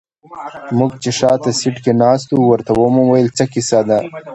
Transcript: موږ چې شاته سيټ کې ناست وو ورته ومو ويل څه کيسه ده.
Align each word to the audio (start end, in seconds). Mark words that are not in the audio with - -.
موږ 0.77 0.91
چې 1.03 1.11
شاته 1.19 1.51
سيټ 1.59 1.75
کې 1.83 1.91
ناست 2.01 2.27
وو 2.31 2.43
ورته 2.51 2.71
ومو 2.75 3.03
ويل 3.07 3.29
څه 3.37 3.45
کيسه 3.53 3.79
ده. 3.87 3.97